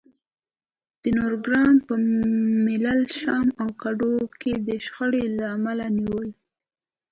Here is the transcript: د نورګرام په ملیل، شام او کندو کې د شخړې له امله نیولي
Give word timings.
د 1.03 1.03
نورګرام 1.17 1.75
په 1.87 1.93
ملیل، 2.65 3.01
شام 3.19 3.47
او 3.61 3.69
کندو 3.81 4.11
کې 4.41 4.53
د 4.67 4.69
شخړې 4.85 5.23
له 5.37 5.45
امله 5.55 5.85
نیولي 5.97 6.33